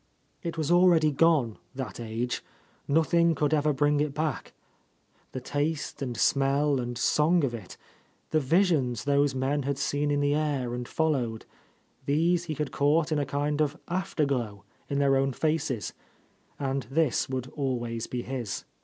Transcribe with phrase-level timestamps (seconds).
[0.41, 2.43] It was already gone, that age;
[2.87, 4.51] nothing could ever bring it back.
[5.31, 7.77] The taste and smell and song of it,
[8.31, 11.45] the visions those men had seen in the air and followed,—
[12.07, 15.93] these he had caught in a kind of after glow in their own faces,—
[16.59, 18.65] and this would always be his.